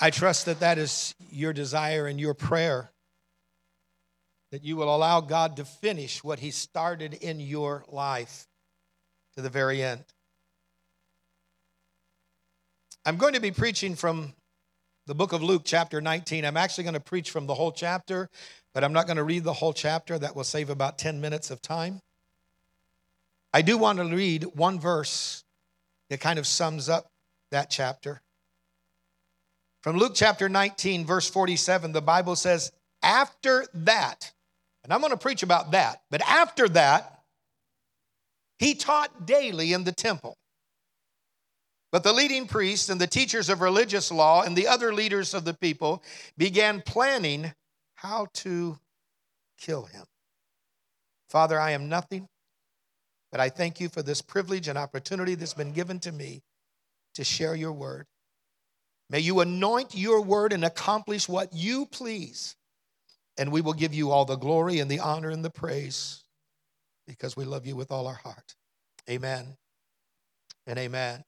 [0.00, 2.90] I trust that that is your desire and your prayer
[4.50, 8.46] that you will allow God to finish what He started in your life
[9.34, 10.04] to the very end.
[13.04, 14.34] I'm going to be preaching from
[15.06, 16.44] the book of Luke, chapter 19.
[16.44, 18.28] I'm actually going to preach from the whole chapter,
[18.74, 20.18] but I'm not going to read the whole chapter.
[20.18, 22.00] That will save about 10 minutes of time.
[23.54, 25.44] I do want to read one verse
[26.10, 27.06] that kind of sums up
[27.50, 28.20] that chapter.
[29.86, 32.72] From Luke chapter 19, verse 47, the Bible says,
[33.04, 34.32] After that,
[34.82, 37.20] and I'm going to preach about that, but after that,
[38.58, 40.38] he taught daily in the temple.
[41.92, 45.44] But the leading priests and the teachers of religious law and the other leaders of
[45.44, 46.02] the people
[46.36, 47.52] began planning
[47.94, 48.80] how to
[49.56, 50.02] kill him.
[51.30, 52.26] Father, I am nothing,
[53.30, 56.42] but I thank you for this privilege and opportunity that's been given to me
[57.14, 58.08] to share your word.
[59.08, 62.56] May you anoint your word and accomplish what you please.
[63.38, 66.24] And we will give you all the glory and the honor and the praise
[67.06, 68.54] because we love you with all our heart.
[69.08, 69.56] Amen
[70.66, 71.22] and amen.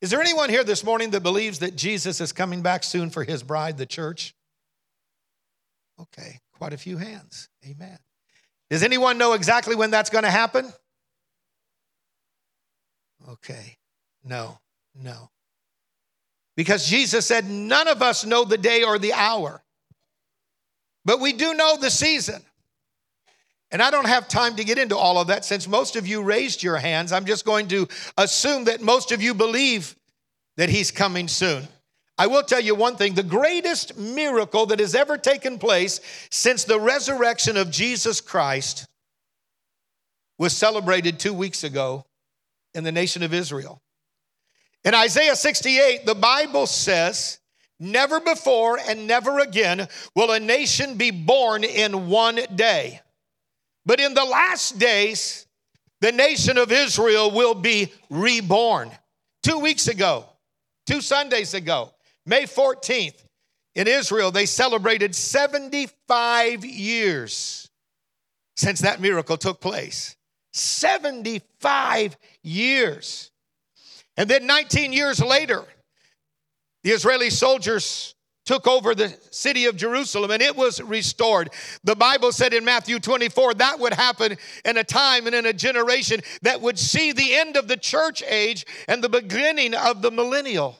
[0.00, 3.22] Is there anyone here this morning that believes that Jesus is coming back soon for
[3.22, 4.34] his bride, the church?
[6.00, 7.48] Okay, quite a few hands.
[7.66, 7.98] Amen.
[8.70, 10.72] Does anyone know exactly when that's going to happen?
[13.28, 13.76] Okay,
[14.24, 14.58] no,
[14.94, 15.30] no.
[16.56, 19.62] Because Jesus said, None of us know the day or the hour,
[21.04, 22.42] but we do know the season.
[23.72, 26.22] And I don't have time to get into all of that since most of you
[26.22, 27.12] raised your hands.
[27.12, 27.86] I'm just going to
[28.18, 29.94] assume that most of you believe
[30.56, 31.68] that he's coming soon.
[32.18, 36.64] I will tell you one thing the greatest miracle that has ever taken place since
[36.64, 38.86] the resurrection of Jesus Christ
[40.36, 42.04] was celebrated two weeks ago
[42.74, 43.80] in the nation of Israel.
[44.84, 47.38] In Isaiah 68, the Bible says,
[47.78, 53.00] Never before and never again will a nation be born in one day.
[53.86, 55.46] But in the last days,
[56.00, 58.90] the nation of Israel will be reborn.
[59.42, 60.26] Two weeks ago,
[60.86, 61.92] two Sundays ago,
[62.26, 63.24] May 14th,
[63.74, 67.70] in Israel, they celebrated 75 years
[68.56, 70.16] since that miracle took place.
[70.52, 73.29] 75 years.
[74.16, 75.64] And then 19 years later,
[76.82, 78.14] the Israeli soldiers
[78.46, 81.50] took over the city of Jerusalem and it was restored.
[81.84, 85.52] The Bible said in Matthew 24 that would happen in a time and in a
[85.52, 90.10] generation that would see the end of the church age and the beginning of the
[90.10, 90.76] millennial.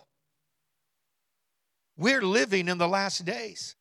[1.97, 3.77] We're living in the last days.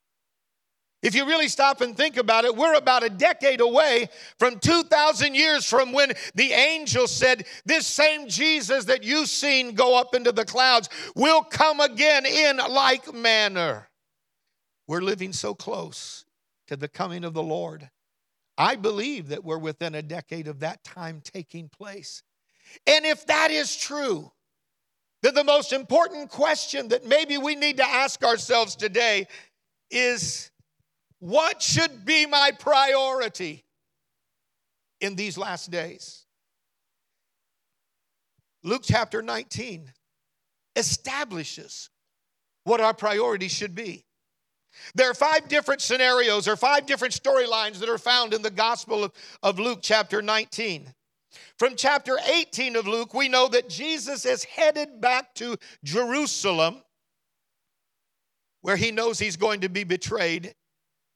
[1.02, 5.34] If you really stop and think about it, we're about a decade away from 2,000
[5.34, 10.34] years from when the angel said, This same Jesus that you've seen go up into
[10.34, 13.88] the clouds will come again in like manner.
[14.88, 16.26] We're living so close
[16.68, 17.90] to the coming of the Lord.
[18.58, 22.24] I believe that we're within a decade of that time taking place.
[22.86, 24.34] And if that is true,
[25.22, 29.28] then the most important question that maybe we need to ask ourselves today
[29.90, 30.49] is
[31.20, 33.66] what should be my priority
[35.02, 36.26] in these last days?
[38.64, 39.92] Luke chapter 19
[40.76, 41.90] establishes
[42.64, 44.06] what our priorities should be.
[44.96, 49.04] There are five different scenarios or five different storylines that are found in the Gospel
[49.04, 49.12] of,
[49.44, 50.94] of Luke, chapter 19.
[51.58, 56.82] From chapter 18 of Luke, we know that Jesus is headed back to Jerusalem,
[58.62, 60.54] where he knows he's going to be betrayed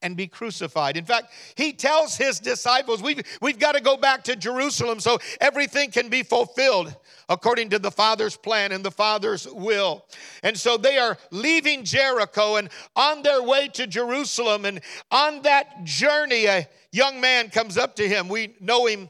[0.04, 0.98] and be crucified.
[0.98, 5.18] In fact, he tells his disciples, we've, we've got to go back to Jerusalem so
[5.42, 6.96] everything can be fulfilled
[7.30, 10.06] according to the Father's plan and the Father's will.
[10.44, 14.66] And so they are leaving Jericho and on their way to Jerusalem.
[14.66, 18.28] And on that journey, a young man comes up to him.
[18.28, 19.10] We know him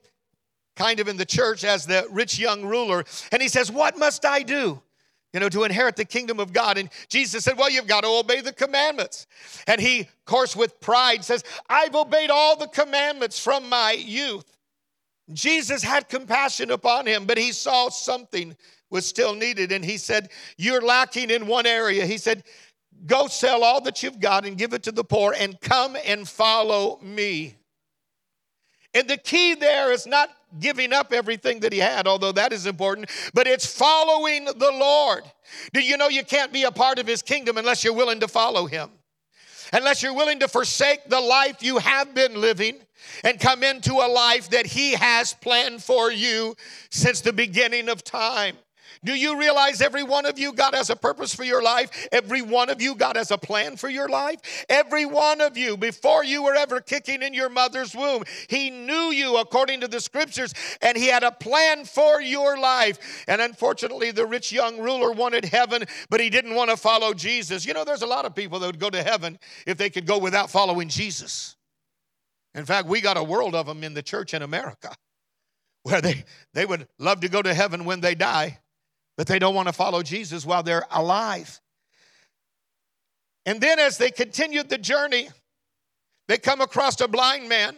[0.75, 3.03] kind of in the church as the rich young ruler.
[3.31, 4.81] And he says, What must I do?
[5.33, 6.77] You know, to inherit the kingdom of God.
[6.77, 9.25] And Jesus said, Well, you've got to obey the commandments.
[9.67, 14.45] And he, of course, with pride says, I've obeyed all the commandments from my youth.
[15.31, 18.55] Jesus had compassion upon him, but he saw something
[18.89, 19.71] was still needed.
[19.71, 22.05] And he said, You're lacking in one area.
[22.05, 22.43] He said,
[23.05, 26.29] Go sell all that you've got and give it to the poor and come and
[26.29, 27.55] follow me.
[28.93, 30.29] And the key there is not
[30.59, 35.23] giving up everything that he had, although that is important, but it's following the Lord.
[35.73, 38.27] Do you know you can't be a part of his kingdom unless you're willing to
[38.27, 38.89] follow him?
[39.71, 42.77] Unless you're willing to forsake the life you have been living
[43.23, 46.55] and come into a life that he has planned for you
[46.91, 48.55] since the beginning of time.
[49.03, 52.07] Do you realize every one of you, God has a purpose for your life?
[52.11, 54.65] Every one of you, God has a plan for your life?
[54.69, 59.11] Every one of you, before you were ever kicking in your mother's womb, He knew
[59.11, 63.25] you according to the scriptures, and He had a plan for your life.
[63.27, 67.65] And unfortunately, the rich young ruler wanted heaven, but he didn't want to follow Jesus.
[67.65, 70.05] You know, there's a lot of people that would go to heaven if they could
[70.05, 71.55] go without following Jesus.
[72.55, 74.95] In fact, we got a world of them in the church in America
[75.83, 76.23] where they,
[76.53, 78.59] they would love to go to heaven when they die,
[79.17, 81.59] but they don't want to follow Jesus while they're alive.
[83.45, 85.29] And then as they continued the journey,
[86.27, 87.75] they come across a blind man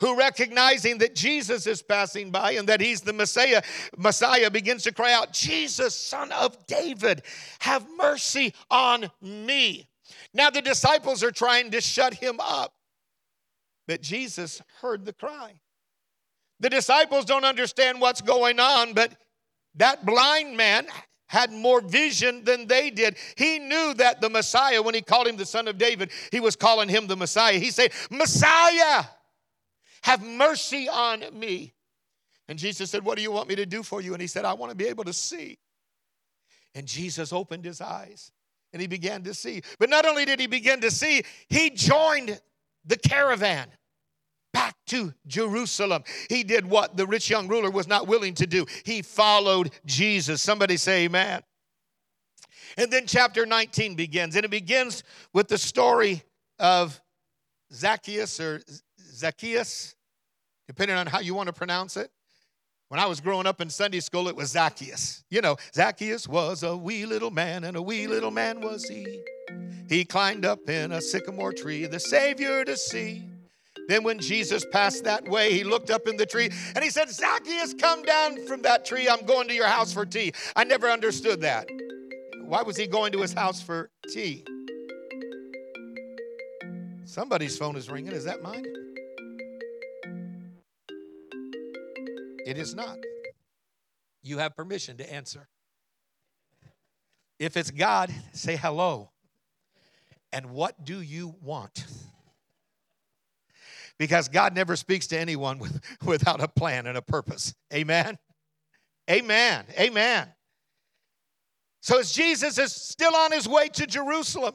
[0.00, 3.62] who recognizing that Jesus is passing by and that he's the Messiah,
[3.96, 7.22] Messiah begins to cry out, Jesus, son of David,
[7.60, 9.86] have mercy on me.
[10.34, 12.74] Now the disciples are trying to shut him up,
[13.88, 15.54] but Jesus heard the cry.
[16.60, 19.12] The disciples don't understand what's going on, but
[19.76, 20.86] that blind man
[21.28, 23.16] had more vision than they did.
[23.36, 26.54] He knew that the Messiah, when he called him the son of David, he was
[26.54, 27.58] calling him the Messiah.
[27.58, 29.04] He said, Messiah,
[30.02, 31.74] have mercy on me.
[32.48, 34.12] And Jesus said, What do you want me to do for you?
[34.12, 35.58] And he said, I want to be able to see.
[36.74, 38.30] And Jesus opened his eyes
[38.72, 39.62] and he began to see.
[39.78, 42.40] But not only did he begin to see, he joined
[42.84, 43.66] the caravan
[44.56, 46.02] back to Jerusalem.
[46.30, 48.64] He did what the rich young ruler was not willing to do.
[48.86, 50.40] He followed Jesus.
[50.40, 51.42] Somebody say, Amen.
[52.78, 55.02] And then chapter 19 begins, and it begins
[55.34, 56.22] with the story
[56.58, 56.98] of
[57.70, 58.62] Zacchaeus or
[58.98, 59.94] Zacchaeus,
[60.66, 62.10] depending on how you want to pronounce it.
[62.88, 65.22] When I was growing up in Sunday school, it was Zacchaeus.
[65.28, 69.22] You know, Zacchaeus was a wee little man, and a wee little man was he.
[69.86, 73.26] He climbed up in a sycamore tree, the Savior to see.
[73.88, 77.08] Then, when Jesus passed that way, he looked up in the tree and he said,
[77.08, 79.08] Zacchaeus, come down from that tree.
[79.08, 80.32] I'm going to your house for tea.
[80.56, 81.68] I never understood that.
[82.44, 84.44] Why was he going to his house for tea?
[87.04, 88.12] Somebody's phone is ringing.
[88.12, 88.64] Is that mine?
[92.46, 92.98] It is not.
[94.22, 95.48] You have permission to answer.
[97.38, 99.10] If it's God, say hello.
[100.32, 101.84] And what do you want?
[103.98, 107.54] Because God never speaks to anyone with, without a plan and a purpose.
[107.72, 108.18] Amen?
[109.10, 109.64] Amen.
[109.78, 110.28] Amen.
[111.80, 114.54] So as Jesus is still on his way to Jerusalem,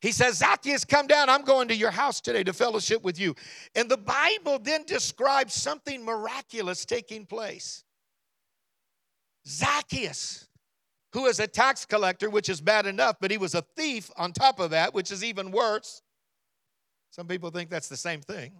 [0.00, 1.30] he says, Zacchaeus, come down.
[1.30, 3.34] I'm going to your house today to fellowship with you.
[3.74, 7.84] And the Bible then describes something miraculous taking place.
[9.48, 10.46] Zacchaeus,
[11.14, 14.32] who is a tax collector, which is bad enough, but he was a thief on
[14.32, 16.02] top of that, which is even worse.
[17.14, 18.50] Some people think that's the same thing.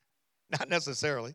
[0.58, 1.34] Not necessarily.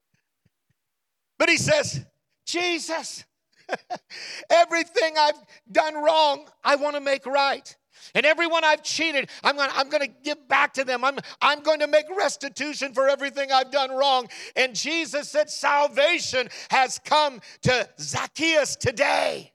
[1.38, 2.04] But he says,
[2.48, 3.24] Jesus,
[4.50, 5.38] everything I've
[5.72, 7.76] done wrong, I want to make right.
[8.16, 11.04] And everyone I've cheated, I'm going I'm to give back to them.
[11.04, 14.28] I'm, I'm going to make restitution for everything I've done wrong.
[14.56, 19.54] And Jesus said, Salvation has come to Zacchaeus today.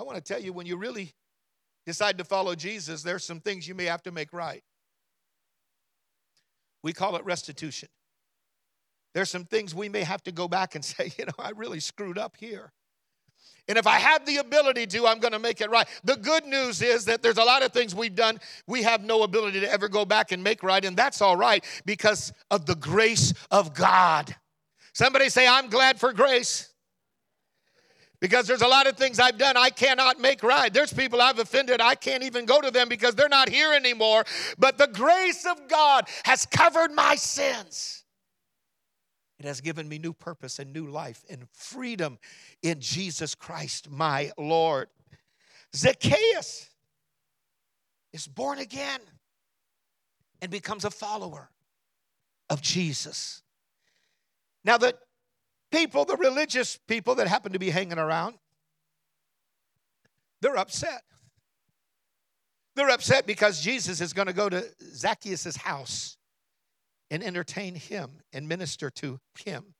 [0.00, 1.12] I want to tell you, when you really
[1.84, 4.62] decide to follow Jesus, there's some things you may have to make right.
[6.82, 7.88] We call it restitution.
[9.14, 11.80] There's some things we may have to go back and say, you know, I really
[11.80, 12.72] screwed up here.
[13.68, 15.86] And if I have the ability to, I'm going to make it right.
[16.02, 19.22] The good news is that there's a lot of things we've done we have no
[19.22, 22.74] ability to ever go back and make right, and that's all right because of the
[22.74, 24.34] grace of God.
[24.94, 26.71] Somebody say, I'm glad for grace
[28.22, 30.72] because there's a lot of things I've done I cannot make right.
[30.72, 34.24] There's people I've offended, I can't even go to them because they're not here anymore.
[34.56, 38.04] But the grace of God has covered my sins.
[39.40, 42.16] It has given me new purpose and new life and freedom
[42.62, 44.88] in Jesus Christ, my Lord.
[45.74, 46.70] Zacchaeus
[48.12, 49.00] is born again
[50.40, 51.50] and becomes a follower
[52.48, 53.42] of Jesus.
[54.64, 54.94] Now, the
[55.72, 58.36] people, the religious people that happen to be hanging around,
[60.40, 61.02] they're upset.
[62.76, 64.64] They're upset because Jesus is going to go to
[64.94, 66.16] Zacchaeus' house
[67.10, 69.74] and entertain him and minister to him.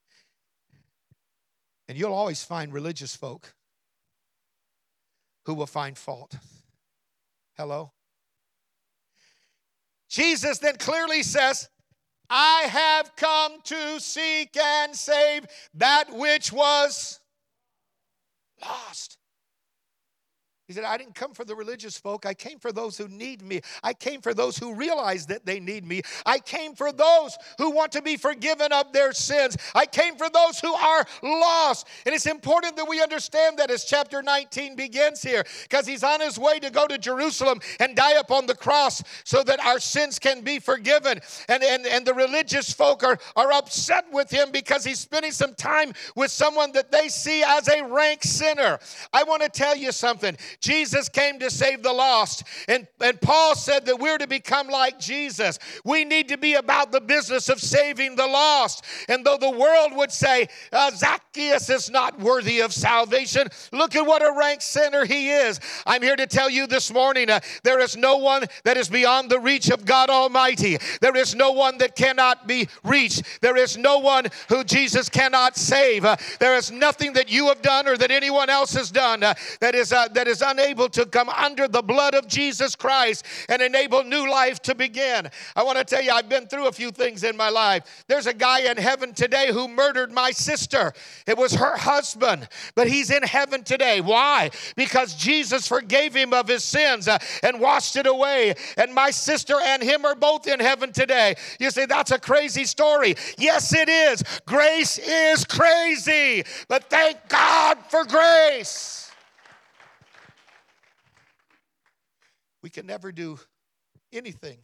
[1.88, 3.54] And you'll always find religious folk
[5.46, 6.37] who will find fault.
[7.56, 7.92] Hello?
[10.08, 11.70] Jesus then clearly says,
[12.34, 17.20] I have come to seek and save that which was
[18.62, 19.18] lost.
[20.69, 22.25] He said, I didn't come for the religious folk.
[22.25, 23.61] I came for those who need me.
[23.83, 26.02] I came for those who realize that they need me.
[26.25, 29.57] I came for those who want to be forgiven of their sins.
[29.75, 31.88] I came for those who are lost.
[32.07, 36.21] And it's important that we understand that as chapter 19 begins here, because he's on
[36.21, 40.21] his way to go to Jerusalem and die upon the cross so that our sins
[40.21, 41.21] can be forgiven.
[41.49, 45.54] And, and, and the religious folk are, are upset with him because he's spending some
[45.54, 48.78] time with someone that they see as a rank sinner.
[49.12, 50.37] I want to tell you something.
[50.61, 52.44] Jesus came to save the lost.
[52.68, 55.59] And, and Paul said that we're to become like Jesus.
[55.85, 58.85] We need to be about the business of saving the lost.
[59.09, 64.06] And though the world would say, uh, Zacchaeus is not worthy of salvation, look at
[64.06, 65.61] what a rank sinner he is.
[65.87, 69.30] I'm here to tell you this morning uh, there is no one that is beyond
[69.30, 70.78] the reach of God Almighty.
[71.00, 73.40] There is no one that cannot be reached.
[73.40, 76.04] There is no one who Jesus cannot save.
[76.04, 79.35] Uh, there is nothing that you have done or that anyone else has done uh,
[79.61, 83.62] that is uh, that is unable to come under the blood of Jesus Christ and
[83.62, 85.28] enable new life to begin.
[85.56, 88.04] I want to tell you, I've been through a few things in my life.
[88.08, 90.92] There's a guy in heaven today who murdered my sister.
[91.26, 94.00] It was her husband, but he's in heaven today.
[94.00, 94.50] Why?
[94.76, 98.54] Because Jesus forgave him of his sins uh, and washed it away.
[98.76, 101.34] And my sister and him are both in heaven today.
[101.58, 103.14] You say, that's a crazy story.
[103.38, 104.22] Yes, it is.
[104.46, 109.01] Grace is crazy, but thank God for grace.
[112.62, 113.38] We can never do
[114.12, 114.59] anything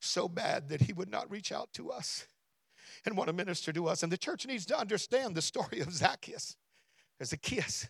[0.00, 2.26] so bad that he would not reach out to us
[3.04, 4.02] and want to minister to us.
[4.02, 6.56] And the church needs to understand the story of Zacchaeus.
[7.22, 7.88] Zacchaeus,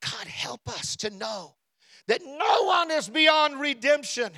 [0.00, 1.56] God help us to know
[2.06, 4.30] that no one is beyond redemption.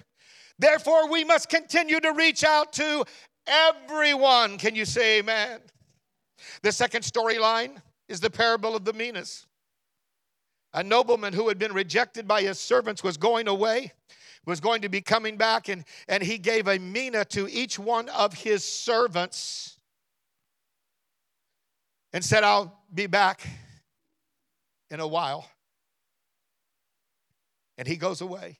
[0.59, 3.05] Therefore, we must continue to reach out to
[3.47, 4.59] everyone.
[4.59, 5.61] Can you say amen?
[6.63, 9.47] The second storyline is the parable of the minas.
[10.73, 13.93] A nobleman who had been rejected by his servants was going away,
[14.47, 18.09] was going to be coming back, and, and he gave a mina to each one
[18.11, 19.79] of his servants
[22.13, 23.47] and said, I'll be back
[24.91, 25.51] in a while.
[27.77, 28.59] And he goes away.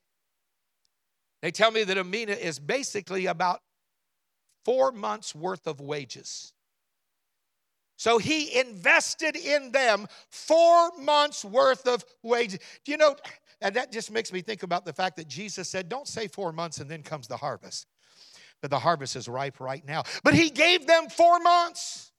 [1.41, 3.61] They tell me that a mina is basically about
[4.65, 6.53] four months' worth of wages.
[7.95, 12.59] So he invested in them four months worth of wages.
[12.85, 13.15] Do you know?
[13.61, 16.51] And that just makes me think about the fact that Jesus said, Don't say four
[16.51, 17.87] months and then comes the harvest.
[18.61, 20.03] But the harvest is ripe right now.
[20.23, 22.11] But he gave them four months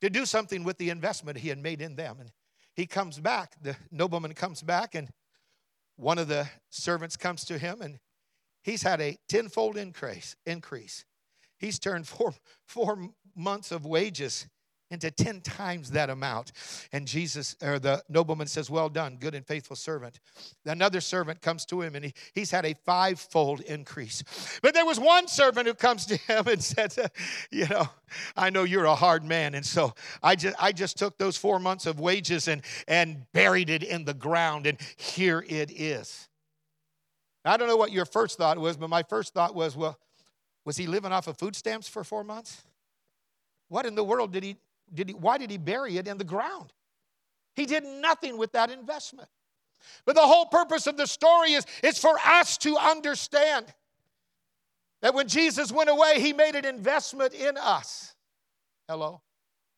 [0.00, 2.18] to do something with the investment he had made in them.
[2.20, 2.30] And
[2.74, 5.08] he comes back, the nobleman comes back, and
[5.96, 7.98] one of the servants comes to him, and
[8.62, 10.36] he's had a tenfold increase.
[10.44, 11.04] increase.
[11.58, 12.34] He's turned four,
[12.66, 14.46] four months of wages
[14.94, 16.52] into 10 times that amount.
[16.92, 20.20] And Jesus, or the nobleman says, Well done, good and faithful servant.
[20.64, 24.22] Another servant comes to him and he, he's had a fivefold increase.
[24.62, 26.94] But there was one servant who comes to him and said,
[27.50, 27.88] You know,
[28.36, 29.54] I know you're a hard man.
[29.54, 33.68] And so I just, I just took those four months of wages and, and buried
[33.68, 34.66] it in the ground.
[34.66, 36.28] And here it is.
[37.44, 39.98] I don't know what your first thought was, but my first thought was, Well,
[40.64, 42.62] was he living off of food stamps for four months?
[43.68, 44.56] What in the world did he
[44.94, 46.72] did he, why did he bury it in the ground?
[47.54, 49.28] He did nothing with that investment.
[50.06, 53.66] But the whole purpose of the story is, is for us to understand
[55.02, 58.14] that when Jesus went away, he made an investment in us.
[58.88, 59.20] Hello?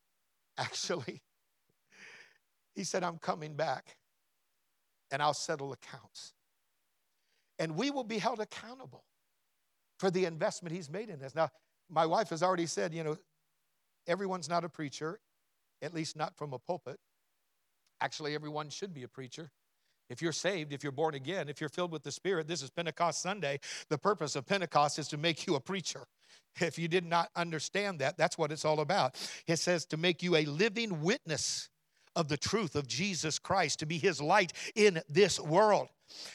[0.59, 1.23] Actually,
[2.75, 3.97] he said, I'm coming back
[5.11, 6.33] and I'll settle accounts.
[7.59, 9.05] And we will be held accountable
[9.99, 11.35] for the investment he's made in us.
[11.35, 11.51] Now,
[11.89, 13.17] my wife has already said, you know,
[14.07, 15.21] everyone's not a preacher,
[15.83, 16.99] at least not from a pulpit.
[18.01, 19.51] Actually, everyone should be a preacher.
[20.09, 22.71] If you're saved, if you're born again, if you're filled with the Spirit, this is
[22.71, 23.59] Pentecost Sunday.
[23.89, 26.07] The purpose of Pentecost is to make you a preacher.
[26.61, 29.17] If you did not understand that, that's what it's all about.
[29.47, 31.69] It says to make you a living witness
[32.15, 35.89] of the truth of Jesus Christ, to be his light in this world.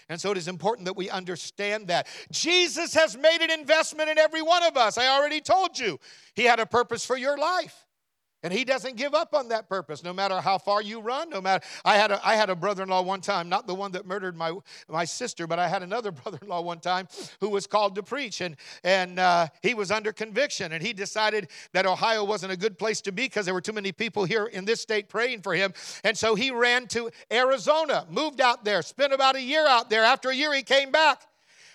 [0.10, 2.08] And so it is important that we understand that.
[2.32, 4.98] Jesus has made an investment in every one of us.
[4.98, 6.00] I already told you,
[6.36, 7.86] He had a purpose for your life.
[8.44, 11.30] And he doesn't give up on that purpose, no matter how far you run.
[11.30, 14.08] No matter, I had a, I had a brother-in-law one time, not the one that
[14.08, 14.54] murdered my,
[14.90, 17.08] my sister, but I had another brother-in-law one time
[17.40, 21.50] who was called to preach, and and uh, he was under conviction, and he decided
[21.74, 24.48] that Ohio wasn't a good place to be because there were too many people here
[24.48, 28.82] in this state praying for him, and so he ran to Arizona, moved out there,
[28.82, 30.04] spent about a year out there.
[30.04, 31.22] After a year, he came back.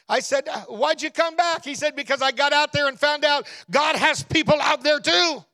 [0.08, 1.64] I said, Why'd you come back?
[1.64, 5.00] He said, Because I got out there and found out God has people out there
[5.00, 5.44] too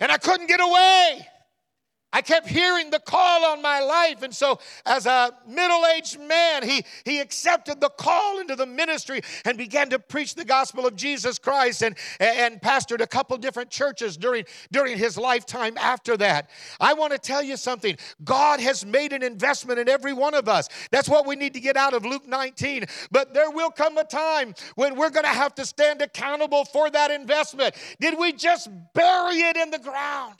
[0.00, 1.28] and I couldn't get away.
[2.12, 4.22] I kept hearing the call on my life.
[4.22, 9.20] And so, as a middle aged man, he, he accepted the call into the ministry
[9.44, 13.70] and began to preach the gospel of Jesus Christ and, and pastored a couple different
[13.70, 16.50] churches during, during his lifetime after that.
[16.80, 20.48] I want to tell you something God has made an investment in every one of
[20.48, 20.68] us.
[20.90, 22.86] That's what we need to get out of Luke 19.
[23.12, 26.90] But there will come a time when we're going to have to stand accountable for
[26.90, 27.76] that investment.
[28.00, 30.34] Did we just bury it in the ground?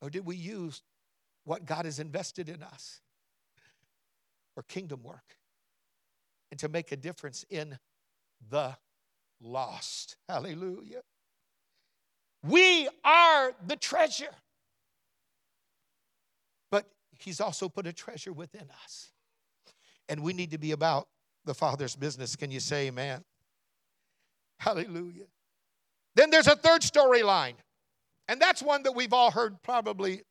[0.00, 0.82] Or did we use
[1.44, 3.00] what God has invested in us
[4.54, 5.36] for kingdom work
[6.50, 7.78] and to make a difference in
[8.50, 8.76] the
[9.40, 10.16] lost?
[10.28, 11.02] Hallelujah.
[12.42, 14.34] We are the treasure.
[16.70, 16.86] But
[17.18, 19.10] He's also put a treasure within us.
[20.08, 21.08] And we need to be about
[21.44, 22.36] the Father's business.
[22.36, 23.24] Can you say amen?
[24.60, 25.26] Hallelujah.
[26.14, 27.54] Then there's a third storyline.
[28.28, 30.22] And that's one that we've all heard probably,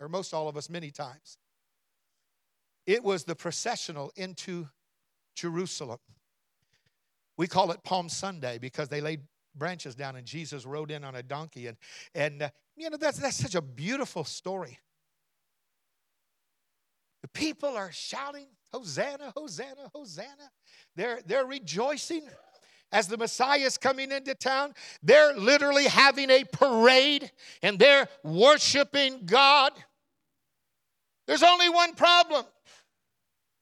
[0.00, 1.38] or most all of us, many times.
[2.86, 4.68] It was the processional into
[5.36, 6.00] Jerusalem.
[7.36, 9.20] We call it Palm Sunday because they laid
[9.54, 11.68] branches down and Jesus rode in on a donkey.
[11.68, 11.76] And,
[12.14, 14.78] and uh, you know, that's, that's such a beautiful story.
[17.22, 20.50] The people are shouting, Hosanna, Hosanna, Hosanna.
[20.96, 22.24] They're, they're rejoicing
[22.94, 24.72] as the Messiah is coming into town,
[25.02, 27.28] they're literally having a parade
[27.60, 29.72] and they're worshiping God.
[31.26, 32.44] There's only one problem.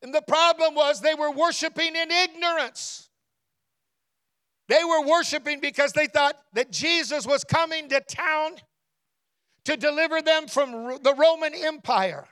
[0.03, 3.09] And the problem was they were worshiping in ignorance.
[4.69, 8.57] They were worshiping because they thought that Jesus was coming to town
[9.65, 12.27] to deliver them from the Roman Empire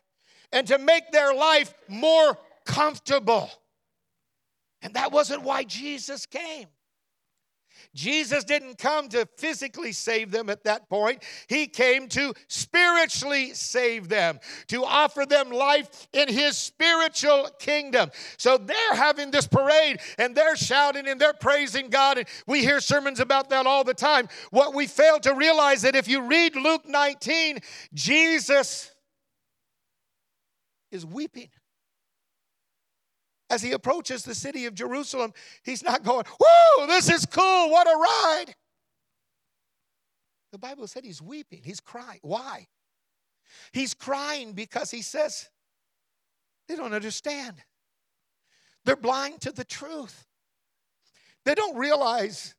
[0.53, 3.51] and to make their life more comfortable.
[4.83, 6.67] And that wasn't why Jesus came.
[7.95, 11.25] Jesus didn't come to physically save them at that point.
[11.49, 18.11] He came to spiritually save them, to offer them life in His spiritual kingdom.
[18.37, 22.19] So they're having this parade and they're shouting and they're praising God.
[22.19, 24.29] And we hear sermons about that all the time.
[24.51, 27.59] What we fail to realize is that if you read Luke 19,
[27.95, 28.91] Jesus
[30.93, 31.49] is weeping
[33.51, 35.33] as he approaches the city of Jerusalem,
[35.65, 38.55] he's not going, Whoa, this is cool, what a ride.
[40.53, 42.21] The Bible said he's weeping, he's crying.
[42.23, 42.69] Why?
[43.73, 45.49] He's crying because he says
[46.69, 47.57] they don't understand.
[48.85, 50.27] They're blind to the truth.
[51.45, 52.55] They don't realize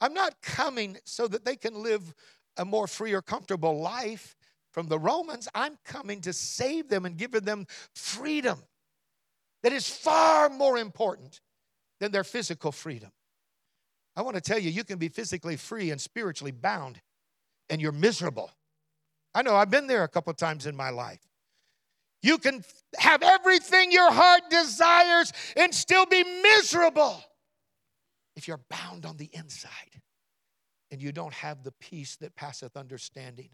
[0.00, 2.14] I'm not coming so that they can live
[2.56, 4.36] a more free or comfortable life
[4.70, 5.48] from the Romans.
[5.54, 8.58] I'm coming to save them and give them freedom
[9.64, 11.40] that is far more important
[11.98, 13.10] than their physical freedom.
[14.14, 17.00] I want to tell you, you can be physically free and spiritually bound,
[17.70, 18.50] and you're miserable.
[19.34, 21.26] I know I've been there a couple times in my life.
[22.22, 22.62] You can
[22.98, 27.24] have everything your heart desires and still be miserable
[28.36, 30.02] if you're bound on the inside
[30.90, 33.48] and you don't have the peace that passeth understanding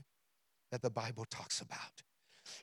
[0.73, 2.03] that the Bible talks about.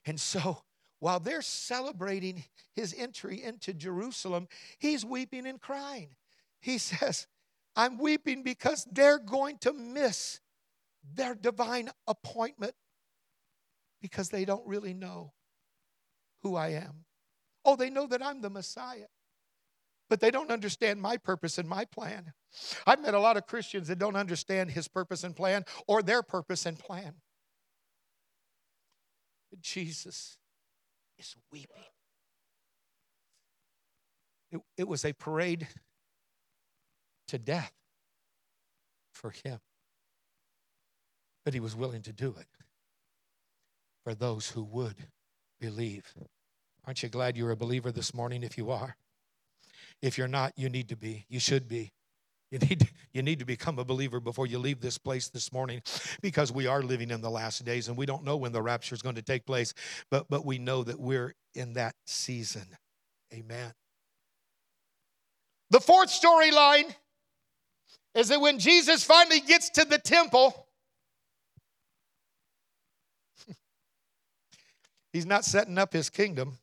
[0.06, 0.64] And so
[1.00, 4.48] while they're celebrating his entry into Jerusalem,
[4.80, 6.10] he's weeping and crying.
[6.60, 7.28] He says,
[7.76, 10.42] I'm weeping because they're going to miss
[11.14, 12.74] their divine appointment
[14.02, 15.34] because they don't really know
[16.42, 17.06] who I am.
[17.64, 19.08] Oh, they know that I'm the Messiah,
[20.10, 22.34] but they don't understand my purpose and my plan.
[22.86, 26.24] I've met a lot of Christians that don't understand his purpose and plan or their
[26.24, 27.14] purpose and plan.
[29.52, 30.38] But Jesus
[31.18, 31.84] is weeping.
[34.52, 35.68] It, it was a parade
[37.28, 37.74] to death
[39.12, 39.60] for him.
[41.44, 42.48] But he was willing to do it
[44.04, 45.08] for those who would
[45.60, 46.14] believe.
[46.86, 48.96] Aren't you glad you're a believer this morning if you are?
[50.02, 51.26] If you're not, you need to be.
[51.30, 51.92] You should be.
[52.52, 55.82] You need, you need to become a believer before you leave this place this morning
[56.22, 58.94] because we are living in the last days and we don't know when the rapture
[58.94, 59.74] is going to take place,
[60.12, 62.68] but, but we know that we're in that season.
[63.34, 63.74] Amen.
[65.72, 66.96] The fourth storyline
[68.14, 70.68] is that when Jesus finally gets to the temple,
[75.12, 76.60] he's not setting up his kingdom,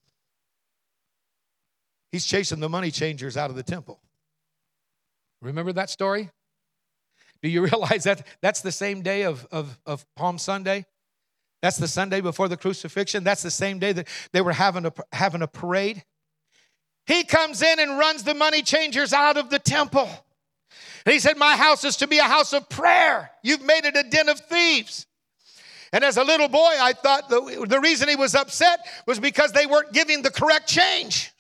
[2.13, 4.01] he's chasing the money changers out of the temple.
[5.43, 6.31] Remember that story?
[7.45, 10.87] Do you realize that that's the same day of, of, of Palm Sunday?
[11.63, 13.23] That's the Sunday before the crucifixion.
[13.23, 16.05] That's the same day that they were having a, having a parade.
[17.07, 20.09] He comes in and runs the money changers out of the temple.
[21.05, 23.31] And he said, My house is to be a house of prayer.
[23.43, 25.07] You've made it a den of thieves.
[25.93, 29.53] And as a little boy, I thought the, the reason he was upset was because
[29.53, 31.34] they weren't giving the correct change.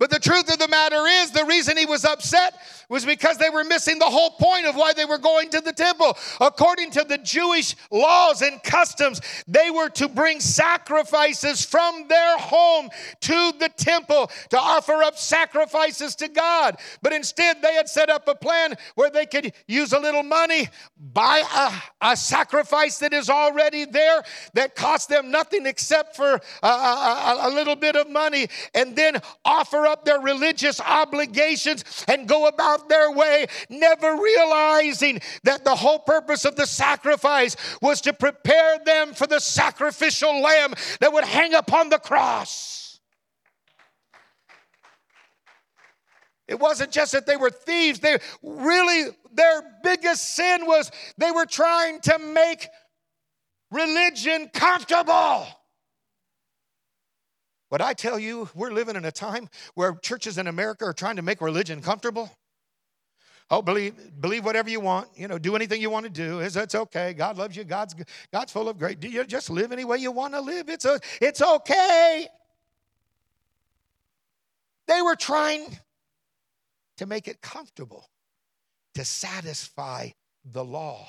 [0.00, 2.54] But the truth of the matter is, the reason he was upset
[2.88, 5.74] was because they were missing the whole point of why they were going to the
[5.74, 6.16] temple.
[6.40, 12.88] According to the Jewish laws and customs, they were to bring sacrifices from their home
[13.20, 16.78] to the temple to offer up sacrifices to God.
[17.02, 20.68] But instead, they had set up a plan where they could use a little money,
[20.98, 21.42] buy
[22.02, 24.22] a, a sacrifice that is already there
[24.54, 29.18] that cost them nothing except for a, a, a little bit of money, and then
[29.44, 35.98] offer up their religious obligations and go about their way, never realizing that the whole
[35.98, 41.54] purpose of the sacrifice was to prepare them for the sacrificial lamb that would hang
[41.54, 43.00] upon the cross.
[46.48, 51.46] It wasn't just that they were thieves, they really, their biggest sin was they were
[51.46, 52.68] trying to make
[53.70, 55.46] religion comfortable.
[57.70, 61.16] But I tell you, we're living in a time where churches in America are trying
[61.16, 62.28] to make religion comfortable.
[63.48, 65.08] Oh, believe, believe whatever you want.
[65.16, 66.40] You know, do anything you want to do.
[66.40, 67.14] It's, it's okay.
[67.14, 67.62] God loves you.
[67.62, 67.94] God's,
[68.32, 68.96] God's full of grace.
[69.00, 70.68] You just live any way you want to live?
[70.68, 72.26] It's, a, it's okay.
[74.86, 75.78] They were trying
[76.96, 78.10] to make it comfortable,
[78.94, 80.10] to satisfy
[80.44, 81.08] the law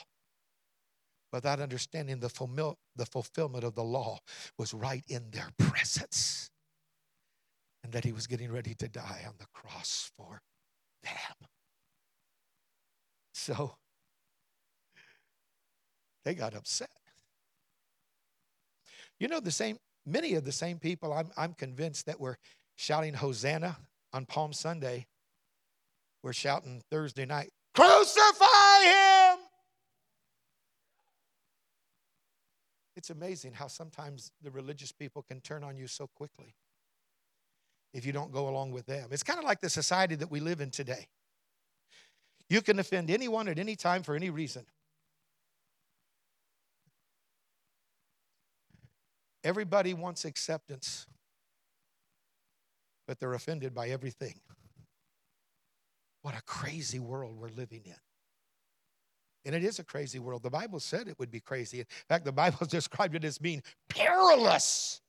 [1.34, 4.20] without understanding the fulfillment of the law
[4.58, 6.51] was right in their presence
[7.84, 10.42] and that he was getting ready to die on the cross for
[11.04, 11.48] them.
[13.34, 13.76] So
[16.24, 16.90] they got upset.
[19.20, 22.38] You know, the same, many of the same people I'm, I'm convinced that were
[22.76, 23.78] shouting Hosanna
[24.14, 25.08] on Palm Sunday
[26.24, 29.40] were shouting Thursday night, Crucify him!
[32.96, 36.54] It's amazing how sometimes the religious people can turn on you so quickly
[37.94, 39.10] if you don't go along with them.
[39.12, 41.08] It's kind of like the society that we live in today.
[42.50, 44.66] You can offend anyone at any time for any reason.
[49.44, 51.08] Everybody wants acceptance,
[53.08, 54.36] but they're offended by everything.
[56.22, 57.96] What a crazy world we're living in.
[59.44, 60.44] And it is a crazy world.
[60.44, 61.80] The Bible said it would be crazy.
[61.80, 65.02] In fact, the Bible described it as being perilous.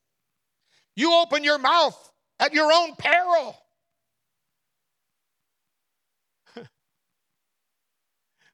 [0.96, 2.11] You open your mouth
[2.42, 3.56] at your own peril.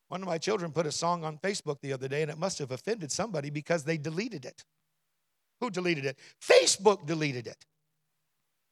[0.08, 2.58] One of my children put a song on Facebook the other day, and it must
[2.58, 4.62] have offended somebody because they deleted it.
[5.60, 6.18] Who deleted it?
[6.40, 7.64] Facebook deleted it.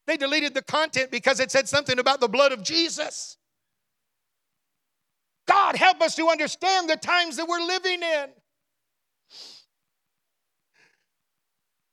[0.06, 3.38] They deleted the content because it said something about the blood of Jesus.
[5.48, 8.26] God, help us to understand the times that we're living in.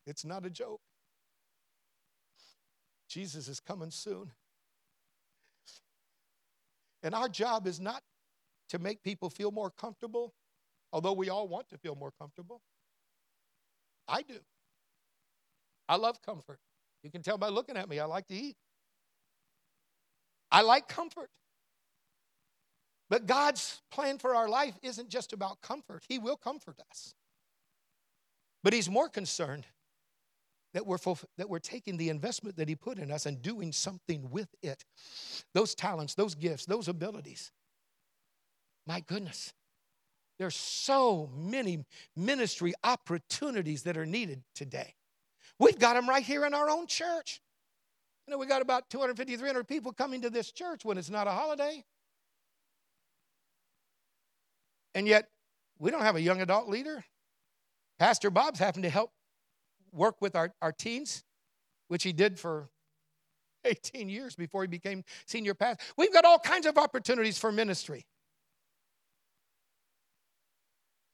[0.05, 0.81] It's not a joke.
[3.13, 4.31] Jesus is coming soon.
[7.03, 8.01] And our job is not
[8.69, 10.33] to make people feel more comfortable,
[10.91, 12.61] although we all want to feel more comfortable.
[14.07, 14.39] I do.
[15.87, 16.59] I love comfort.
[17.03, 18.55] You can tell by looking at me, I like to eat.
[20.51, 21.29] I like comfort.
[23.11, 27.13] But God's plan for our life isn't just about comfort, He will comfort us.
[28.63, 29.67] But He's more concerned
[30.73, 33.71] that we're, fulf- that we're taking the investment that He put in us and doing
[33.71, 34.83] something with it.
[35.53, 37.51] Those talents, those gifts, those abilities.
[38.85, 39.53] My goodness,
[40.39, 44.95] there's so many ministry opportunities that are needed today.
[45.59, 47.39] We've got them right here in our own church.
[48.27, 51.27] You know, we got about 250, 300 people coming to this church when it's not
[51.27, 51.83] a holiday.
[54.95, 55.29] And yet,
[55.79, 57.03] we don't have a young adult leader.
[57.99, 59.11] Pastor Bob's having to help
[59.93, 61.23] work with our, our teens,
[61.87, 62.69] which he did for
[63.65, 65.83] 18 years before he became senior pastor.
[65.97, 68.05] We've got all kinds of opportunities for ministry.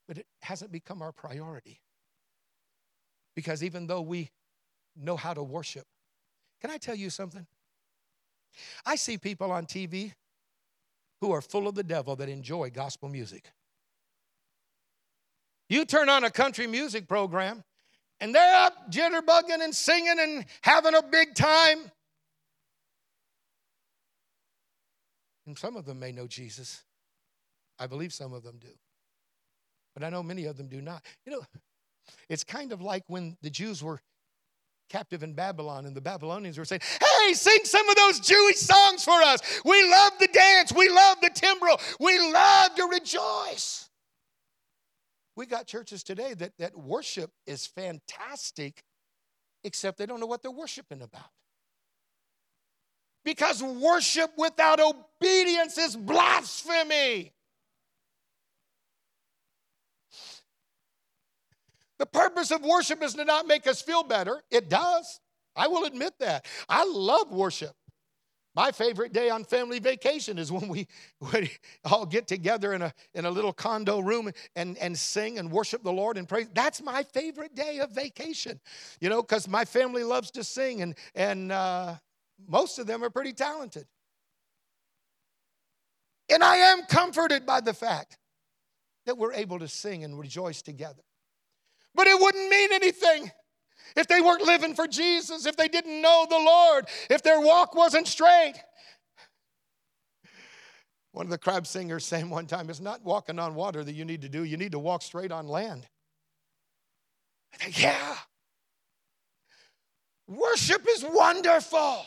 [0.08, 1.82] But it hasn't become our priority.
[3.36, 4.32] Because even though we
[4.96, 5.86] know how to worship,
[6.62, 7.46] can I tell you something?
[8.86, 10.14] I see people on TV
[11.22, 13.52] who are full of the devil that enjoy gospel music.
[15.70, 17.64] You turn on a country music program,
[18.22, 21.92] and they're up jitterbugging and singing and having a big time.
[25.48, 26.84] And some of them may know Jesus.
[27.80, 28.68] I believe some of them do.
[29.96, 31.04] But I know many of them do not.
[31.26, 31.42] You know,
[32.30, 34.00] it's kind of like when the Jews were
[34.90, 39.04] captive in Babylon and the Babylonians were saying, Hey, sing some of those Jewish songs
[39.04, 39.62] for us.
[39.64, 40.74] We love the dance.
[40.74, 41.80] We love the timbrel.
[42.00, 43.90] We love to rejoice.
[45.40, 48.84] We got churches today that, that worship is fantastic,
[49.64, 51.30] except they don't know what they're worshiping about.
[53.24, 57.32] Because worship without obedience is blasphemy.
[62.00, 64.42] The purpose of worship is to not make us feel better.
[64.52, 65.22] It does.
[65.56, 66.48] I will admit that.
[66.68, 67.78] I love worship.
[68.60, 70.86] My favorite day on family vacation is when we,
[71.34, 71.50] we
[71.86, 75.82] all get together in a, in a little condo room and, and sing and worship
[75.82, 76.50] the Lord and praise.
[76.54, 78.60] That's my favorite day of vacation,
[79.00, 81.96] you know, because my family loves to sing and, and uh,
[82.50, 83.86] most of them are pretty talented.
[86.30, 88.18] And I am comforted by the fact
[89.06, 91.04] that we're able to sing and rejoice together.
[91.96, 93.32] But it wouldn't mean anything
[93.96, 97.76] if they weren't living for Jesus, if they didn't know the Lord, if their walk
[97.76, 98.56] wasn't straight.
[101.12, 104.06] One of the Crabb singers saying one time, it's not walking on water that you
[104.06, 105.88] need to do, you need to walk straight on land.
[107.54, 108.16] I think, yeah.
[110.28, 112.06] Worship is wonderful.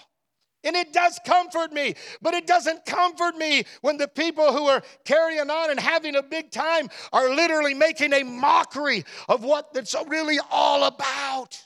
[0.64, 4.82] And it does comfort me, but it doesn't comfort me when the people who are
[5.04, 9.94] carrying on and having a big time are literally making a mockery of what it's
[10.06, 11.60] really all about.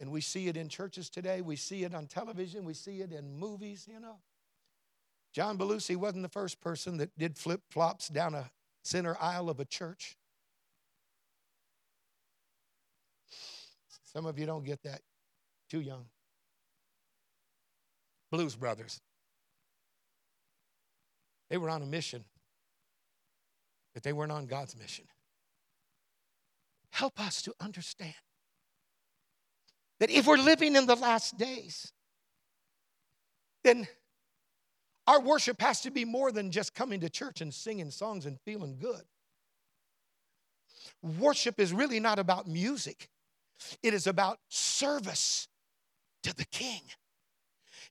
[0.00, 3.12] And we see it in churches today, we see it on television, we see it
[3.12, 4.16] in movies, you know.
[5.32, 8.50] John Belushi wasn't the first person that did flip flops down a
[8.82, 10.16] center aisle of a church.
[14.04, 15.02] Some of you don't get that.
[15.68, 16.06] Too young.
[18.32, 19.00] Blues Brothers.
[21.48, 22.24] They were on a mission,
[23.92, 25.04] but they weren't on God's mission.
[26.90, 28.14] Help us to understand
[30.00, 31.92] that if we're living in the last days,
[33.62, 33.86] then
[35.06, 38.38] our worship has to be more than just coming to church and singing songs and
[38.40, 39.02] feeling good.
[41.18, 43.08] Worship is really not about music,
[43.82, 45.48] it is about service
[46.22, 46.80] to the King.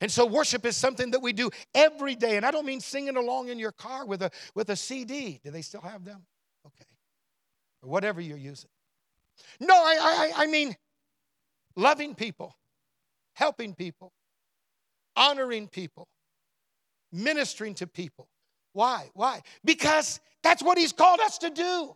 [0.01, 2.37] And so worship is something that we do every day.
[2.37, 5.41] And I don't mean singing along in your car with a, with a CD.
[5.43, 6.25] Do they still have them?
[6.65, 6.87] Okay.
[7.83, 8.69] Or whatever you're using.
[9.59, 10.73] No, I, I, I mean
[11.79, 12.55] loving people,
[13.33, 14.11] helping people,
[15.15, 16.07] honoring people,
[17.11, 18.27] ministering to people.
[18.73, 19.09] Why?
[19.13, 19.41] Why?
[19.63, 21.95] Because that's what He's called us to do.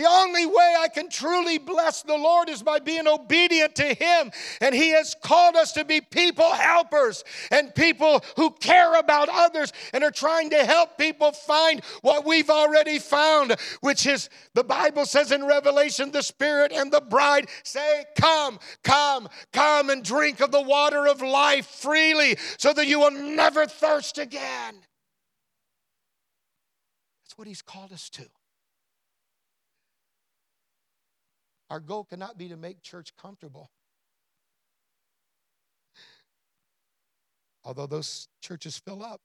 [0.00, 4.30] The only way I can truly bless the Lord is by being obedient to Him.
[4.62, 9.74] And He has called us to be people helpers and people who care about others
[9.92, 15.04] and are trying to help people find what we've already found, which is the Bible
[15.04, 20.50] says in Revelation, the Spirit and the bride say, Come, come, come and drink of
[20.50, 24.76] the water of life freely so that you will never thirst again.
[27.22, 28.24] That's what He's called us to.
[31.70, 33.70] Our goal cannot be to make church comfortable.
[37.64, 39.20] Although those churches fill up.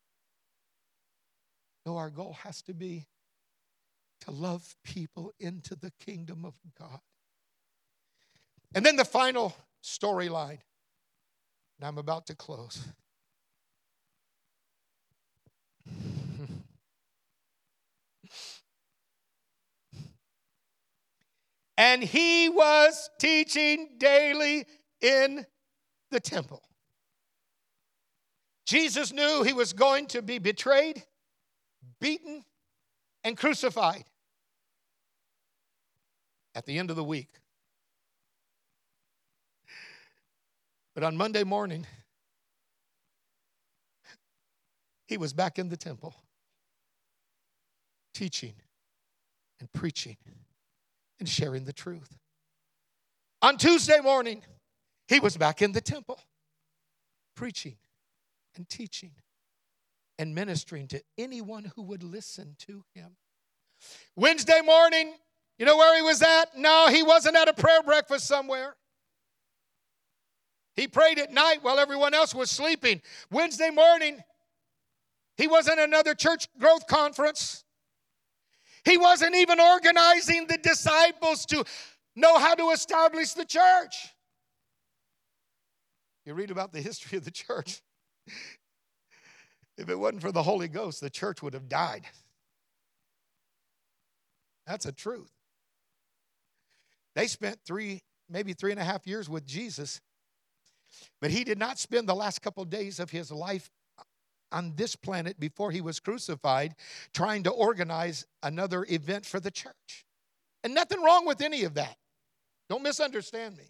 [1.86, 3.08] No, our goal has to be
[4.21, 6.99] to love people into the kingdom of God.
[8.73, 10.60] And then the final storyline,
[11.77, 12.88] and I'm about to close.
[21.77, 24.65] And he was teaching daily
[25.01, 25.45] in
[26.11, 26.61] the temple.
[28.65, 31.03] Jesus knew he was going to be betrayed,
[31.99, 32.43] beaten,
[33.23, 34.05] and crucified
[36.55, 37.29] at the end of the week.
[40.95, 41.85] But on Monday morning,
[45.07, 46.15] he was back in the temple
[48.13, 48.53] teaching
[49.59, 50.15] and preaching
[51.25, 52.19] and sharing the truth.
[53.41, 54.43] On Tuesday morning,
[55.07, 56.19] he was back in the temple
[57.35, 57.77] preaching
[58.55, 59.09] and teaching
[60.19, 63.17] and ministering to anyone who would listen to him.
[64.15, 65.15] Wednesday morning,
[65.57, 66.55] you know where he was at?
[66.55, 68.75] No, he wasn't at a prayer breakfast somewhere.
[70.75, 73.01] He prayed at night while everyone else was sleeping.
[73.31, 74.23] Wednesday morning,
[75.38, 77.64] he wasn't at another church growth conference.
[78.85, 81.65] He wasn't even organizing the disciples to
[82.15, 84.13] know how to establish the church.
[86.25, 87.81] You read about the history of the church.
[89.77, 92.05] If it wasn't for the Holy Ghost, the church would have died.
[94.65, 95.31] That's a truth.
[97.13, 100.01] They spent three, maybe three and a half years with Jesus,
[101.21, 103.69] but he did not spend the last couple of days of his life
[104.55, 106.73] on this planet before he was crucified
[107.13, 110.05] trying to organize another event for the church.
[110.63, 111.97] And nothing wrong with any of that.
[112.69, 113.65] Don't misunderstand me.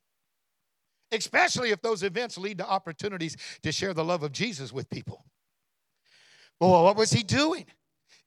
[1.12, 5.26] Especially if those events lead to opportunities to share the love of Jesus with people.
[6.62, 7.65] Well, what was he doing?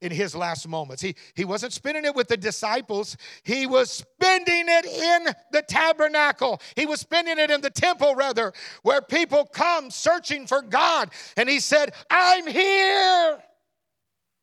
[0.01, 1.01] in his last moments.
[1.01, 4.05] He, he wasn't spending it with the disciples, he was
[4.39, 6.61] spending it in the tabernacle.
[6.75, 11.09] He was spending it in the temple, rather, where people come searching for God.
[11.37, 13.39] And he said, I'm here.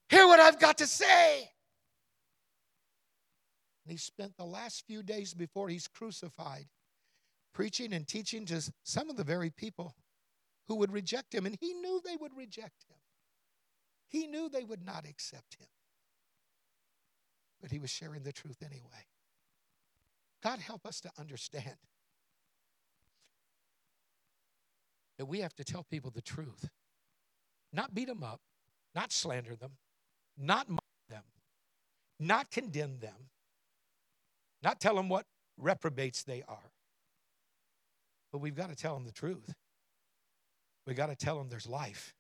[0.09, 1.51] Hear what I've got to say.
[3.85, 6.67] And he spent the last few days before he's crucified
[7.55, 9.95] preaching and teaching to some of the very people
[10.69, 11.47] who would reject him.
[11.47, 12.97] And he knew they would reject him.
[14.09, 15.67] He knew they would not accept him.
[17.61, 19.07] But he was sharing the truth anyway.
[20.43, 21.77] God, help us to understand
[25.19, 26.69] that we have to tell people the truth,
[27.73, 28.41] not beat them up,
[28.95, 29.73] not slander them,
[30.37, 31.23] not mock them,
[32.21, 33.31] not condemn them,
[34.63, 35.25] not tell them what
[35.59, 36.71] reprobates they are.
[38.33, 39.55] But we've got to tell them the truth.
[40.87, 42.15] We've got to tell them there's life.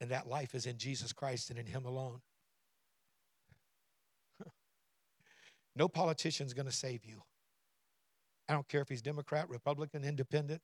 [0.00, 2.20] And that life is in Jesus Christ and in Him alone.
[5.76, 7.22] No politician's going to save you.
[8.48, 10.60] I don't care if he's Democrat, Republican, Independent.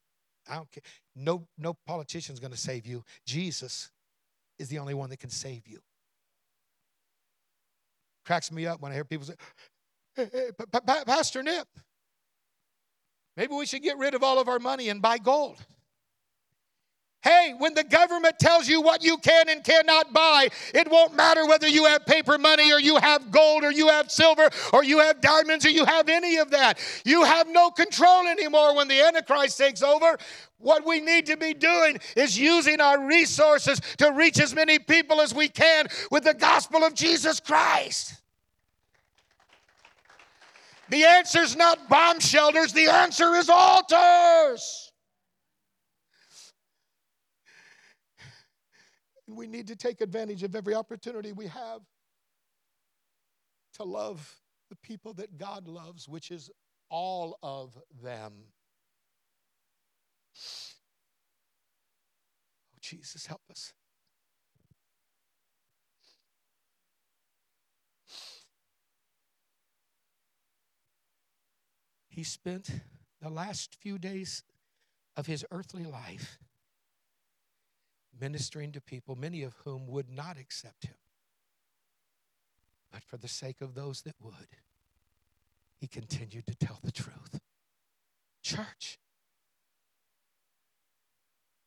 [0.49, 0.83] I don't care.
[1.15, 3.05] No, no politician's going to save you.
[3.25, 3.91] Jesus
[4.59, 5.81] is the only one that can save you.
[8.25, 9.35] Cracks me up when I hear people say,
[10.17, 10.51] hey, hey,
[11.07, 11.67] Pastor Knipp,
[13.37, 15.65] maybe we should get rid of all of our money and buy gold.
[17.23, 21.45] Hey, when the government tells you what you can and cannot buy, it won't matter
[21.47, 25.01] whether you have paper money or you have gold or you have silver or you
[25.01, 26.79] have diamonds or you have any of that.
[27.05, 30.17] You have no control anymore when the Antichrist takes over.
[30.59, 35.21] What we need to be doing is using our resources to reach as many people
[35.21, 38.15] as we can with the gospel of Jesus Christ.
[40.89, 44.86] The answer is not bomb shelters, the answer is altars.
[49.29, 51.81] We need to take advantage of every opportunity we have
[53.75, 56.51] to love the people that God loves, which is
[56.89, 58.33] all of them.
[62.73, 63.73] Oh, Jesus, help us.
[72.09, 72.71] He spent
[73.21, 74.43] the last few days
[75.17, 76.39] of his earthly life
[78.21, 80.95] ministering to people, many of whom would not accept him.
[82.93, 84.49] But for the sake of those that would,
[85.79, 87.41] he continued to tell the truth.
[88.43, 88.99] Church,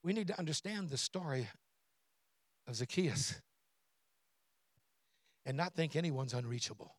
[0.01, 1.47] we need to understand the story
[2.67, 3.41] of Zacchaeus
[5.45, 6.95] and not think anyone's unreachable.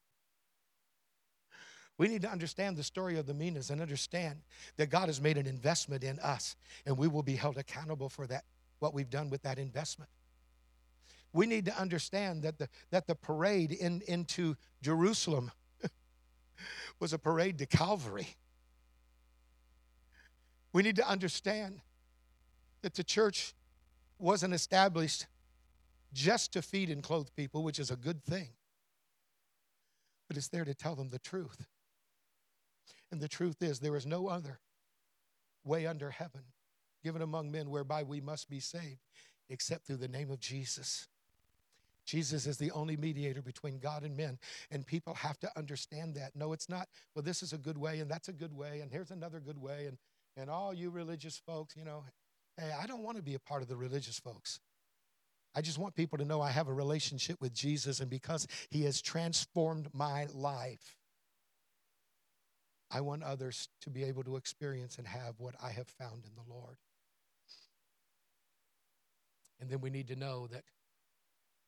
[1.98, 4.40] We need to understand the story of the Minas and understand
[4.76, 8.26] that God has made an investment in us, and we will be held accountable for
[8.26, 8.44] that
[8.80, 10.10] what we've done with that investment.
[11.32, 15.52] We need to understand that the, that the parade in, into Jerusalem
[16.98, 18.36] was a parade to Calvary.
[20.72, 21.80] We need to understand
[22.82, 23.54] that the church
[24.18, 25.26] wasn't established
[26.12, 28.48] just to feed and clothe people, which is a good thing,
[30.26, 31.66] but it's there to tell them the truth.
[33.12, 34.60] And the truth is, there is no other
[35.64, 36.42] way under heaven
[37.02, 39.00] given among men whereby we must be saved,
[39.48, 41.08] except through the name of Jesus.
[42.04, 44.38] Jesus is the only mediator between God and men.
[44.70, 46.34] And people have to understand that.
[46.34, 48.90] No, it's not, well, this is a good way, and that's a good way, and
[48.90, 49.86] here's another good way.
[49.86, 49.98] And,
[50.36, 52.04] and all you religious folks, you know,
[52.56, 54.60] hey, I don't want to be a part of the religious folks.
[55.54, 58.84] I just want people to know I have a relationship with Jesus, and because he
[58.84, 60.96] has transformed my life,
[62.90, 66.32] I want others to be able to experience and have what I have found in
[66.34, 66.76] the Lord.
[69.60, 70.64] And then we need to know that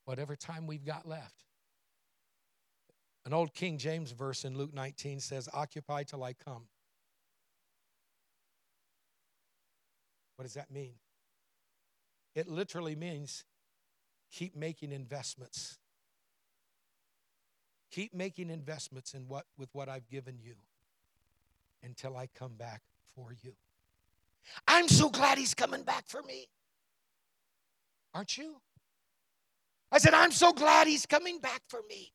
[0.04, 1.44] whatever time we've got left,
[3.24, 6.64] an old King James verse in Luke 19 says, Occupy till I come.
[10.36, 10.94] What does that mean?
[12.34, 13.44] It literally means
[14.32, 15.78] keep making investments.
[17.90, 20.54] Keep making investments in what with what I've given you
[21.82, 22.82] until I come back
[23.14, 23.52] for you.
[24.66, 26.48] I'm so glad he's coming back for me.
[28.14, 28.56] Aren't you?
[29.90, 32.12] I said, I'm so glad he's coming back for me.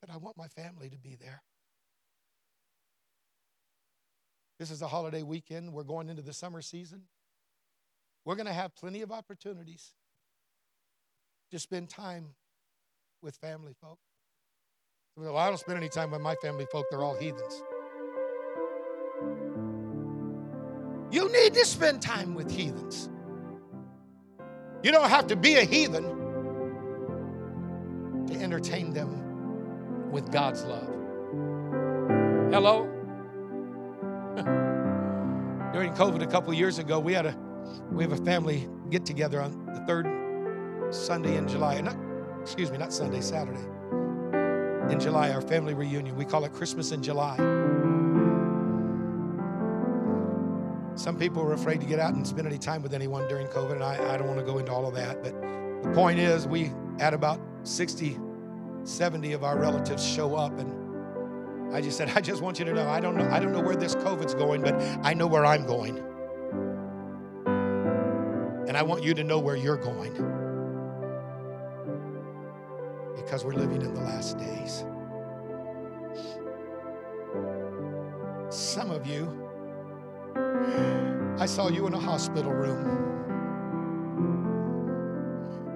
[0.00, 1.42] But I want my family to be there.
[4.58, 5.72] This is a holiday weekend.
[5.72, 7.02] We're going into the summer season.
[8.24, 9.92] We're going to have plenty of opportunities
[11.50, 12.34] to spend time
[13.22, 13.98] with family folk.
[15.16, 17.62] Well, I don't spend any time with my family folk, they're all heathens.
[21.50, 23.10] Need to spend time with heathens.
[24.82, 26.04] You don't have to be a heathen
[28.28, 30.88] to entertain them with God's love.
[32.52, 32.86] Hello?
[35.72, 37.36] During COVID a couple years ago, we had a
[37.92, 40.06] we have a family get together on the third
[40.94, 41.80] Sunday in July.
[41.80, 41.96] Not,
[42.40, 43.60] excuse me, not Sunday, Saturday.
[44.92, 46.16] In July, our family reunion.
[46.16, 47.36] We call it Christmas in July.
[51.00, 53.72] Some people were afraid to get out and spend any time with anyone during COVID,
[53.72, 55.22] and I, I don't want to go into all of that.
[55.22, 55.32] But
[55.82, 58.18] the point is, we had about 60,
[58.84, 62.74] 70 of our relatives show up, and I just said, I just want you to
[62.74, 65.46] know, I don't know, I don't know where this COVID's going, but I know where
[65.46, 65.96] I'm going.
[68.68, 70.12] And I want you to know where you're going.
[73.16, 74.84] Because we're living in the last days.
[78.50, 79.49] Some of you
[81.40, 82.84] I saw you in a hospital room.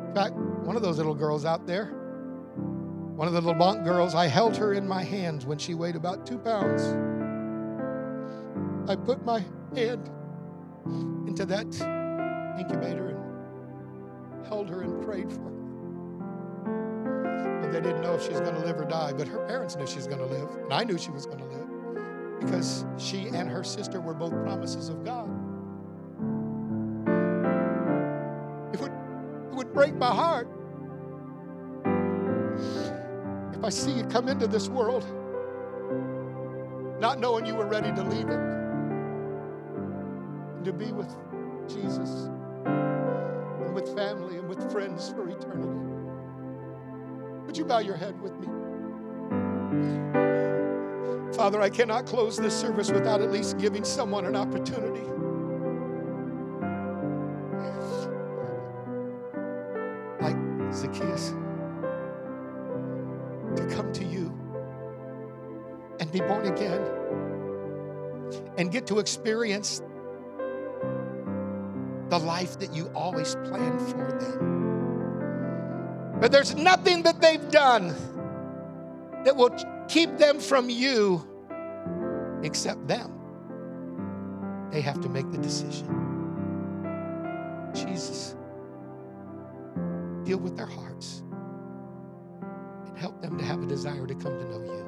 [0.09, 1.87] In fact, one of those little girls out there,
[3.17, 5.97] one of the little Lamont girls, I held her in my hands when she weighed
[5.97, 6.83] about two pounds.
[8.91, 9.43] I put my
[9.75, 10.11] hand
[11.27, 11.65] into that
[12.61, 15.49] incubator and held her and prayed for her.
[17.65, 19.77] And they didn't know if she was going to live or die, but her parents
[19.77, 21.55] knew she was going to live, and I knew she was going to live
[22.41, 25.34] because she and her sister were both promises of God.
[29.75, 30.49] Break my heart
[33.53, 35.05] if I see you come into this world
[37.01, 38.39] not knowing you were ready to leave it
[40.55, 41.13] and to be with
[41.69, 42.31] Jesus
[42.65, 45.69] and with family and with friends for eternity.
[47.47, 48.47] Would you bow your head with me?
[51.35, 55.14] Father, I cannot close this service without at least giving someone an opportunity.
[68.85, 69.81] Get to experience
[72.11, 76.19] the life that you always planned for them.
[76.21, 77.95] But there's nothing that they've done
[79.25, 79.51] that will
[79.89, 81.27] keep them from you
[82.43, 83.11] except them.
[84.71, 85.89] They have to make the decision.
[87.75, 88.37] Jesus,
[90.25, 91.23] deal with their hearts
[92.87, 94.87] and help them to have a desire to come to know you.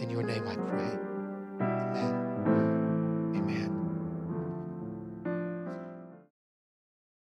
[0.00, 0.98] In your name I pray.
[1.60, 2.21] Amen.